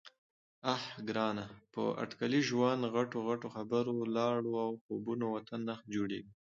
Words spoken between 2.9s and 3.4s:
غټو